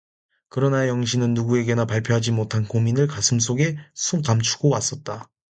그러나 0.49 0.87
영신은 0.87 1.35
누구에게나 1.35 1.85
발표하지 1.85 2.31
못한 2.31 2.67
고민을 2.67 3.05
가슴속에 3.05 3.77
감추고 4.25 4.69
왔었다. 4.69 5.29